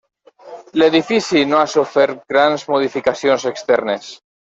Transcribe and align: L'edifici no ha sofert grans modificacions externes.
L'edifici 0.81 1.43
no 1.49 1.59
ha 1.59 1.65
sofert 1.73 2.23
grans 2.33 2.65
modificacions 2.77 3.47
externes. 3.51 4.09